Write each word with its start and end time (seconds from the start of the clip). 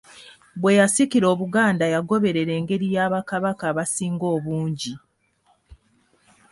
Bwe 0.61 0.71
yasikira 0.79 1.25
Obuganda 1.33 1.85
yagoberera 1.93 2.51
engeri 2.59 2.87
ya 2.95 3.05
Bakabaka 3.13 3.63
abasinga 3.71 4.25
obungi. 4.35 4.93